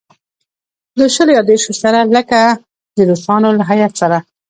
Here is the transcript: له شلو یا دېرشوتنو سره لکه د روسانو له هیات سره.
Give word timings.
له 0.99 1.05
شلو 1.15 1.31
یا 1.37 1.43
دېرشوتنو 1.49 1.79
سره 1.83 1.99
لکه 2.15 2.39
د 2.95 2.97
روسانو 3.09 3.49
له 3.59 3.63
هیات 3.71 3.93
سره. 4.01 4.17